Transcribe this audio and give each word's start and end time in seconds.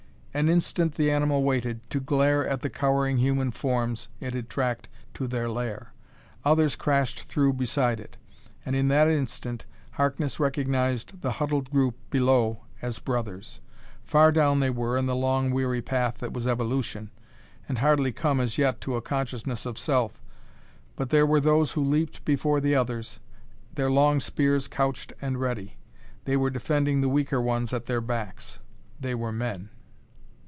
An 0.33 0.47
instant 0.47 0.95
the 0.95 1.11
animal 1.11 1.43
waited, 1.43 1.81
to 1.89 1.99
glare 1.99 2.47
at 2.47 2.61
the 2.61 2.69
cowering 2.69 3.17
human 3.17 3.51
forms 3.51 4.07
it 4.21 4.33
had 4.33 4.47
tracked 4.47 4.87
to 5.13 5.27
their 5.27 5.49
lair; 5.49 5.91
others 6.45 6.77
crashed 6.77 7.23
through 7.23 7.51
beside 7.51 7.99
it; 7.99 8.15
and 8.65 8.73
in 8.73 8.87
that 8.87 9.09
instant 9.09 9.65
Harkness 9.91 10.39
recognized 10.39 11.19
the 11.21 11.31
huddled 11.33 11.69
group 11.69 11.97
below 12.09 12.61
as 12.81 12.97
brothers. 12.99 13.59
Far 14.05 14.31
down 14.31 14.61
they 14.61 14.69
were, 14.69 14.95
in 14.95 15.05
the 15.05 15.17
long, 15.17 15.51
weary 15.51 15.81
path 15.81 16.19
that 16.19 16.31
was 16.31 16.47
evolution, 16.47 17.11
and 17.67 17.79
hardly 17.79 18.13
come 18.13 18.39
as 18.39 18.57
yet 18.57 18.79
to 18.79 18.95
a 18.95 19.01
consciousness 19.01 19.65
of 19.65 19.77
self 19.77 20.23
but 20.95 21.09
there 21.09 21.25
were 21.25 21.41
those 21.41 21.73
who 21.73 21.83
leaped 21.83 22.23
before 22.23 22.61
the 22.61 22.73
others, 22.73 23.19
their 23.75 23.89
long 23.89 24.21
spears 24.21 24.69
couched 24.69 25.11
and 25.21 25.41
ready; 25.41 25.75
they 26.23 26.37
were 26.37 26.49
defending 26.49 27.01
the 27.01 27.09
weaker 27.09 27.41
ones 27.41 27.73
at 27.73 27.83
their 27.87 27.99
backs; 27.99 28.59
they 28.97 29.13
were 29.13 29.33
men! 29.33 29.67